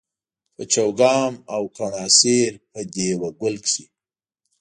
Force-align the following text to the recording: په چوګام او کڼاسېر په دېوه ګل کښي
په 0.55 0.63
چوګام 0.73 1.33
او 1.53 1.63
کڼاسېر 1.75 2.51
په 2.71 2.79
دېوه 2.93 3.29
ګل 3.39 3.55
کښي 3.63 3.85